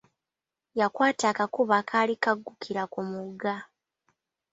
Yakwata 0.79 1.25
akakubo 1.31 1.73
akaali 1.81 2.13
kaggukira 2.23 2.83
ku 2.91 2.99
mugga. 3.09 3.55